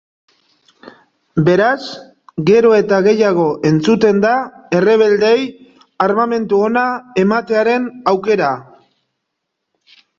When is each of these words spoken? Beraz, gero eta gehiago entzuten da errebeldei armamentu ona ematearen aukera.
Beraz, 1.49 1.81
gero 2.47 2.71
eta 2.79 3.01
gehiago 3.09 3.45
entzuten 3.73 4.25
da 4.25 4.33
errebeldei 4.81 5.37
armamentu 6.09 6.67
ona 6.73 6.91
ematearen 7.29 7.91
aukera. 8.17 8.55